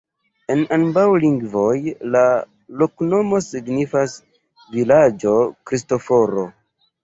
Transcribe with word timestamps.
En 0.53 0.61
ambaŭ 0.77 1.03
lingvoj 1.23 1.73
la 2.15 2.23
loknomo 2.81 3.43
signifas: 3.51 4.19
vilaĝo 4.75 5.39
Kristoforo. 5.69 6.53